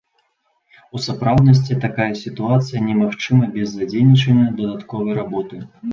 [0.97, 5.55] У сапраўднасці такая сітуацыя не магчыма без задзейнічання дадатковай работы.